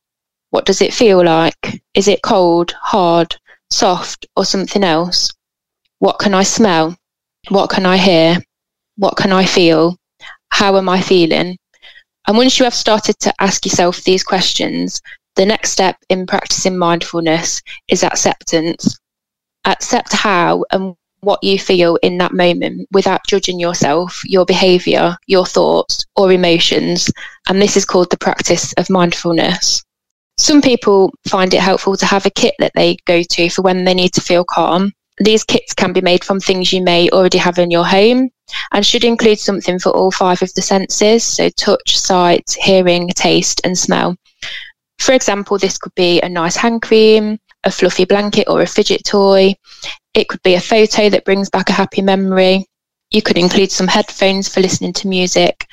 What 0.49 0.65
does 0.65 0.81
it 0.81 0.93
feel 0.93 1.23
like? 1.23 1.81
Is 1.93 2.07
it 2.07 2.23
cold, 2.23 2.73
hard, 2.81 3.35
soft, 3.69 4.25
or 4.35 4.45
something 4.45 4.83
else? 4.83 5.29
What 5.99 6.19
can 6.19 6.33
I 6.33 6.43
smell? 6.43 6.96
What 7.49 7.69
can 7.69 7.85
I 7.85 7.95
hear? 7.95 8.39
What 8.97 9.15
can 9.15 9.31
I 9.31 9.45
feel? 9.45 9.95
How 10.49 10.75
am 10.75 10.89
I 10.89 10.99
feeling? 10.99 11.57
And 12.27 12.35
once 12.35 12.59
you 12.59 12.65
have 12.65 12.73
started 12.73 13.17
to 13.19 13.33
ask 13.39 13.65
yourself 13.65 14.03
these 14.03 14.23
questions, 14.23 15.01
the 15.37 15.45
next 15.45 15.71
step 15.71 15.95
in 16.09 16.25
practicing 16.25 16.77
mindfulness 16.77 17.61
is 17.87 18.03
acceptance. 18.03 18.99
Accept 19.65 20.11
how 20.11 20.65
and 20.71 20.95
what 21.21 21.41
you 21.41 21.57
feel 21.57 21.95
in 22.03 22.17
that 22.17 22.33
moment 22.33 22.87
without 22.91 23.25
judging 23.27 23.59
yourself, 23.59 24.21
your 24.25 24.45
behavior, 24.45 25.15
your 25.27 25.45
thoughts, 25.45 26.05
or 26.17 26.33
emotions. 26.33 27.09
And 27.47 27.61
this 27.61 27.77
is 27.77 27.85
called 27.85 28.09
the 28.11 28.17
practice 28.17 28.73
of 28.73 28.89
mindfulness. 28.89 29.83
Some 30.37 30.61
people 30.61 31.13
find 31.27 31.53
it 31.53 31.61
helpful 31.61 31.95
to 31.95 32.05
have 32.05 32.25
a 32.25 32.31
kit 32.31 32.55
that 32.59 32.73
they 32.75 32.97
go 33.05 33.23
to 33.23 33.49
for 33.49 33.61
when 33.61 33.85
they 33.85 33.93
need 33.93 34.13
to 34.13 34.21
feel 34.21 34.43
calm. 34.43 34.91
These 35.19 35.43
kits 35.43 35.73
can 35.73 35.93
be 35.93 36.01
made 36.01 36.23
from 36.23 36.39
things 36.39 36.71
you 36.71 36.83
may 36.83 37.09
already 37.09 37.37
have 37.39 37.57
in 37.57 37.71
your 37.71 37.85
home 37.85 38.29
and 38.71 38.85
should 38.85 39.03
include 39.03 39.39
something 39.39 39.79
for 39.79 39.89
all 39.89 40.11
five 40.11 40.41
of 40.41 40.53
the 40.53 40.61
senses 40.61 41.23
so 41.23 41.49
touch, 41.49 41.97
sight, 41.97 42.55
hearing, 42.59 43.09
taste, 43.09 43.61
and 43.63 43.77
smell. 43.77 44.15
For 44.99 45.13
example, 45.13 45.57
this 45.57 45.77
could 45.77 45.93
be 45.95 46.21
a 46.21 46.29
nice 46.29 46.55
hand 46.55 46.81
cream, 46.81 47.39
a 47.63 47.71
fluffy 47.71 48.05
blanket, 48.05 48.47
or 48.47 48.61
a 48.61 48.67
fidget 48.67 49.03
toy. 49.05 49.55
It 50.13 50.27
could 50.27 50.41
be 50.43 50.55
a 50.55 50.61
photo 50.61 51.09
that 51.09 51.25
brings 51.25 51.49
back 51.49 51.69
a 51.69 51.73
happy 51.73 52.01
memory. 52.01 52.65
You 53.11 53.21
could 53.21 53.37
include 53.37 53.71
some 53.71 53.87
headphones 53.87 54.47
for 54.47 54.59
listening 54.59 54.93
to 54.93 55.07
music 55.07 55.67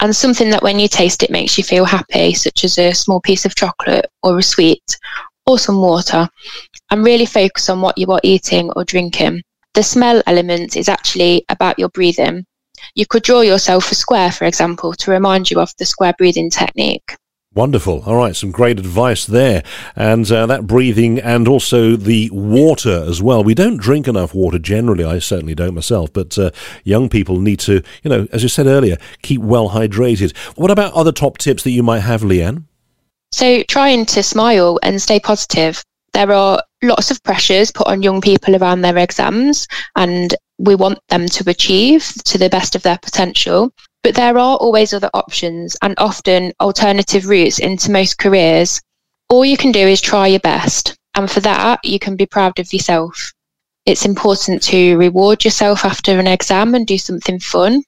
and 0.00 0.14
something 0.14 0.50
that 0.50 0.62
when 0.62 0.78
you 0.78 0.88
taste 0.88 1.22
it 1.22 1.30
makes 1.30 1.56
you 1.56 1.64
feel 1.64 1.84
happy, 1.84 2.34
such 2.34 2.64
as 2.64 2.76
a 2.78 2.92
small 2.92 3.20
piece 3.20 3.44
of 3.44 3.54
chocolate 3.54 4.06
or 4.22 4.38
a 4.38 4.42
sweet 4.42 4.82
or 5.46 5.58
some 5.58 5.80
water. 5.80 6.28
And 6.92 7.04
really 7.04 7.24
focus 7.24 7.70
on 7.70 7.80
what 7.80 7.96
you 7.96 8.06
are 8.08 8.20
eating 8.22 8.70
or 8.76 8.84
drinking. 8.84 9.42
The 9.72 9.82
smell 9.82 10.22
element 10.26 10.76
is 10.76 10.90
actually 10.90 11.42
about 11.48 11.78
your 11.78 11.88
breathing. 11.88 12.44
You 12.94 13.06
could 13.06 13.22
draw 13.22 13.40
yourself 13.40 13.90
a 13.90 13.94
square, 13.94 14.30
for 14.30 14.44
example, 14.44 14.92
to 14.92 15.10
remind 15.10 15.50
you 15.50 15.58
of 15.58 15.72
the 15.78 15.86
square 15.86 16.12
breathing 16.18 16.50
technique. 16.50 17.16
Wonderful. 17.54 18.02
All 18.04 18.16
right, 18.16 18.36
some 18.36 18.50
great 18.50 18.78
advice 18.78 19.24
there. 19.24 19.62
And 19.96 20.30
uh, 20.30 20.44
that 20.46 20.66
breathing 20.66 21.18
and 21.18 21.48
also 21.48 21.96
the 21.96 22.28
water 22.30 23.04
as 23.08 23.22
well. 23.22 23.42
We 23.42 23.54
don't 23.54 23.78
drink 23.78 24.06
enough 24.06 24.34
water 24.34 24.58
generally. 24.58 25.04
I 25.04 25.18
certainly 25.18 25.54
don't 25.54 25.74
myself, 25.74 26.12
but 26.12 26.36
uh, 26.36 26.50
young 26.84 27.08
people 27.08 27.40
need 27.40 27.60
to, 27.60 27.82
you 28.02 28.10
know, 28.10 28.28
as 28.32 28.42
you 28.42 28.50
said 28.50 28.66
earlier, 28.66 28.98
keep 29.22 29.40
well 29.40 29.70
hydrated. 29.70 30.36
What 30.56 30.70
about 30.70 30.92
other 30.92 31.12
top 31.12 31.38
tips 31.38 31.62
that 31.62 31.70
you 31.70 31.82
might 31.82 32.00
have, 32.00 32.20
Leanne? 32.20 32.64
So, 33.32 33.62
trying 33.62 34.04
to 34.06 34.22
smile 34.22 34.78
and 34.82 35.00
stay 35.00 35.18
positive. 35.18 35.82
There 36.14 36.32
are 36.32 36.62
lots 36.82 37.10
of 37.10 37.22
pressures 37.22 37.70
put 37.70 37.86
on 37.86 38.02
young 38.02 38.20
people 38.20 38.56
around 38.56 38.82
their 38.82 38.98
exams, 38.98 39.66
and 39.96 40.34
we 40.58 40.74
want 40.74 40.98
them 41.08 41.26
to 41.26 41.50
achieve 41.50 42.12
to 42.24 42.38
the 42.38 42.50
best 42.50 42.74
of 42.74 42.82
their 42.82 42.98
potential. 42.98 43.72
But 44.02 44.14
there 44.14 44.36
are 44.36 44.56
always 44.56 44.92
other 44.92 45.10
options 45.14 45.76
and 45.80 45.94
often 45.98 46.52
alternative 46.60 47.26
routes 47.26 47.58
into 47.58 47.90
most 47.90 48.18
careers. 48.18 48.80
All 49.28 49.44
you 49.44 49.56
can 49.56 49.72
do 49.72 49.86
is 49.86 50.00
try 50.00 50.26
your 50.26 50.40
best. 50.40 50.96
And 51.14 51.30
for 51.30 51.40
that, 51.40 51.80
you 51.84 51.98
can 51.98 52.16
be 52.16 52.26
proud 52.26 52.58
of 52.58 52.72
yourself. 52.72 53.32
It's 53.86 54.04
important 54.04 54.62
to 54.64 54.96
reward 54.96 55.44
yourself 55.44 55.84
after 55.84 56.18
an 56.18 56.26
exam 56.26 56.74
and 56.74 56.86
do 56.86 56.98
something 56.98 57.38
fun. 57.38 57.82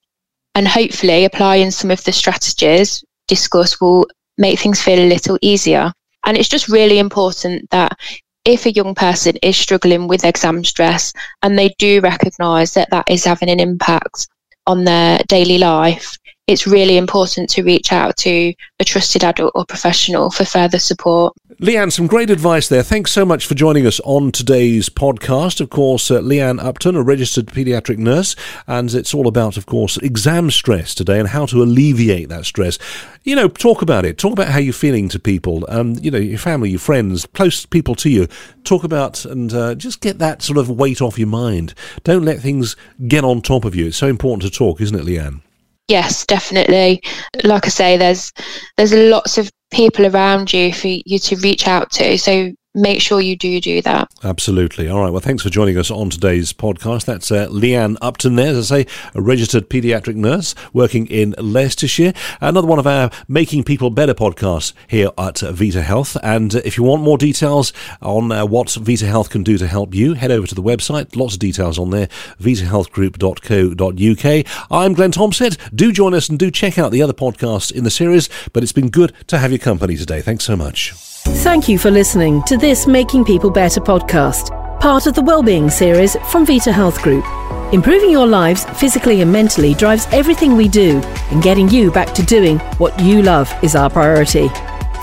And 0.54 0.68
hopefully, 0.68 1.24
applying 1.24 1.70
some 1.70 1.90
of 1.90 2.04
the 2.04 2.12
strategies 2.12 3.02
discussed 3.28 3.80
will 3.80 4.06
make 4.38 4.58
things 4.58 4.80
feel 4.80 5.00
a 5.00 5.08
little 5.08 5.38
easier. 5.40 5.92
And 6.24 6.36
it's 6.36 6.48
just 6.48 6.68
really 6.68 6.98
important 6.98 7.70
that 7.70 7.98
if 8.44 8.66
a 8.66 8.72
young 8.72 8.94
person 8.94 9.36
is 9.42 9.56
struggling 9.56 10.06
with 10.06 10.24
exam 10.24 10.64
stress 10.64 11.12
and 11.42 11.58
they 11.58 11.74
do 11.78 12.00
recognise 12.00 12.74
that 12.74 12.90
that 12.90 13.06
is 13.08 13.24
having 13.24 13.48
an 13.48 13.60
impact 13.60 14.28
on 14.66 14.84
their 14.84 15.18
daily 15.28 15.58
life, 15.58 16.16
it's 16.46 16.66
really 16.66 16.96
important 16.98 17.48
to 17.50 17.62
reach 17.62 17.92
out 17.92 18.16
to 18.18 18.52
a 18.78 18.84
trusted 18.84 19.24
adult 19.24 19.52
or 19.54 19.64
professional 19.64 20.30
for 20.30 20.44
further 20.44 20.78
support. 20.78 21.34
Leanne, 21.60 21.92
some 21.92 22.06
great 22.06 22.30
advice 22.30 22.68
there. 22.68 22.82
Thanks 22.82 23.12
so 23.12 23.24
much 23.24 23.46
for 23.46 23.54
joining 23.54 23.86
us 23.86 24.00
on 24.00 24.32
today's 24.32 24.88
podcast. 24.88 25.60
Of 25.60 25.70
course, 25.70 26.10
uh, 26.10 26.20
Leanne 26.20 26.62
Upton, 26.62 26.96
a 26.96 27.02
registered 27.02 27.46
paediatric 27.46 27.96
nurse, 27.96 28.36
and 28.66 28.92
it's 28.92 29.14
all 29.14 29.26
about, 29.26 29.56
of 29.56 29.64
course, 29.64 29.96
exam 29.98 30.50
stress 30.50 30.94
today 30.94 31.18
and 31.18 31.28
how 31.28 31.46
to 31.46 31.62
alleviate 31.62 32.28
that 32.28 32.44
stress. 32.44 32.78
You 33.22 33.36
know, 33.36 33.48
talk 33.48 33.80
about 33.80 34.04
it. 34.04 34.18
Talk 34.18 34.32
about 34.32 34.48
how 34.48 34.58
you're 34.58 34.74
feeling 34.74 35.08
to 35.10 35.18
people, 35.18 35.64
um, 35.68 35.94
you 36.02 36.10
know, 36.10 36.18
your 36.18 36.38
family, 36.38 36.70
your 36.70 36.80
friends, 36.80 37.24
close 37.32 37.64
people 37.64 37.94
to 37.96 38.10
you. 38.10 38.26
Talk 38.64 38.84
about 38.84 39.24
and 39.24 39.54
uh, 39.54 39.76
just 39.76 40.00
get 40.00 40.18
that 40.18 40.42
sort 40.42 40.58
of 40.58 40.68
weight 40.68 41.00
off 41.00 41.18
your 41.18 41.28
mind. 41.28 41.72
Don't 42.02 42.24
let 42.24 42.40
things 42.40 42.76
get 43.06 43.24
on 43.24 43.40
top 43.40 43.64
of 43.64 43.74
you. 43.74 43.86
It's 43.86 43.96
so 43.96 44.08
important 44.08 44.42
to 44.42 44.58
talk, 44.58 44.80
isn't 44.80 44.98
it, 44.98 45.06
Leanne? 45.06 45.40
Yes, 45.88 46.24
definitely. 46.26 47.02
Like 47.42 47.66
I 47.66 47.68
say, 47.68 47.96
there's 47.96 48.32
there's 48.76 48.92
lots 48.92 49.38
of 49.38 49.50
people 49.70 50.06
around 50.06 50.52
you 50.52 50.72
for 50.72 50.88
you 50.88 51.18
to 51.18 51.36
reach 51.36 51.66
out 51.68 51.90
to. 51.92 52.16
So 52.18 52.52
make 52.74 53.00
sure 53.00 53.20
you 53.20 53.36
do 53.36 53.60
do 53.60 53.80
that. 53.82 54.10
Absolutely. 54.22 54.88
All 54.88 55.02
right. 55.02 55.10
Well, 55.10 55.20
thanks 55.20 55.42
for 55.42 55.50
joining 55.50 55.78
us 55.78 55.90
on 55.90 56.10
today's 56.10 56.52
podcast. 56.52 57.04
That's 57.04 57.30
uh, 57.30 57.46
Leanne 57.48 57.96
Upton 58.02 58.36
there, 58.36 58.48
as 58.48 58.72
I 58.72 58.82
say, 58.82 58.86
a 59.14 59.22
registered 59.22 59.70
paediatric 59.70 60.16
nurse 60.16 60.54
working 60.72 61.06
in 61.06 61.34
Leicestershire. 61.38 62.12
Another 62.40 62.66
one 62.66 62.78
of 62.78 62.86
our 62.86 63.10
Making 63.28 63.64
People 63.64 63.90
Better 63.90 64.14
podcasts 64.14 64.72
here 64.88 65.10
at 65.16 65.40
Vita 65.40 65.82
Health. 65.82 66.16
And 66.22 66.54
uh, 66.54 66.60
if 66.64 66.76
you 66.76 66.84
want 66.84 67.02
more 67.02 67.18
details 67.18 67.72
on 68.02 68.32
uh, 68.32 68.46
what 68.46 68.72
Vita 68.72 69.06
Health 69.06 69.30
can 69.30 69.42
do 69.42 69.58
to 69.58 69.66
help 69.66 69.94
you, 69.94 70.14
head 70.14 70.30
over 70.30 70.46
to 70.46 70.54
the 70.54 70.62
website. 70.62 71.16
Lots 71.16 71.34
of 71.34 71.40
details 71.40 71.78
on 71.78 71.90
there, 71.90 72.08
vitahealthgroup.co.uk. 72.40 74.46
I'm 74.70 74.94
Glenn 74.94 75.12
Thompson. 75.12 75.52
Do 75.74 75.92
join 75.92 76.14
us 76.14 76.28
and 76.28 76.38
do 76.38 76.50
check 76.50 76.78
out 76.78 76.90
the 76.90 77.02
other 77.02 77.12
podcasts 77.12 77.70
in 77.70 77.84
the 77.84 77.90
series. 77.90 78.28
But 78.52 78.62
it's 78.62 78.72
been 78.72 78.90
good 78.90 79.12
to 79.28 79.38
have 79.38 79.52
your 79.52 79.58
company 79.58 79.96
today. 79.96 80.20
Thanks 80.20 80.44
so 80.44 80.56
much. 80.56 81.13
Thank 81.24 81.68
you 81.68 81.78
for 81.78 81.90
listening 81.90 82.42
to 82.44 82.56
this 82.56 82.86
Making 82.86 83.24
People 83.24 83.50
Better 83.50 83.80
podcast, 83.80 84.48
part 84.80 85.06
of 85.06 85.14
the 85.14 85.20
Wellbeing 85.22 85.68
series 85.70 86.16
from 86.30 86.44
Vita 86.46 86.72
Health 86.72 87.02
Group. 87.02 87.24
Improving 87.72 88.10
your 88.10 88.26
lives 88.26 88.64
physically 88.78 89.20
and 89.22 89.32
mentally 89.32 89.74
drives 89.74 90.06
everything 90.12 90.56
we 90.56 90.68
do, 90.68 91.00
and 91.30 91.42
getting 91.42 91.68
you 91.68 91.90
back 91.90 92.14
to 92.14 92.22
doing 92.22 92.58
what 92.78 92.98
you 93.00 93.22
love 93.22 93.52
is 93.62 93.74
our 93.74 93.90
priority. 93.90 94.48